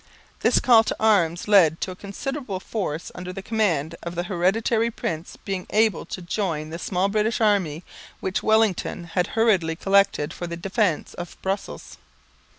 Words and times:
This 0.39 0.59
call 0.59 0.83
to 0.85 0.95
arms 0.99 1.47
led 1.47 1.79
to 1.81 1.91
a 1.91 1.95
considerable 1.95 2.59
force 2.59 3.11
under 3.13 3.31
the 3.31 3.43
command 3.43 3.93
of 4.01 4.15
the 4.15 4.23
hereditary 4.23 4.89
prince 4.89 5.35
being 5.45 5.67
able 5.69 6.07
to 6.07 6.23
join 6.23 6.71
the 6.71 6.79
small 6.79 7.07
British 7.07 7.39
army, 7.39 7.83
which 8.19 8.41
Wellington 8.41 9.03
had 9.03 9.27
hurriedly 9.37 9.75
collected 9.75 10.33
for 10.33 10.47
the 10.47 10.57
defence 10.57 11.13
of 11.13 11.39
Brussels. 11.43 11.97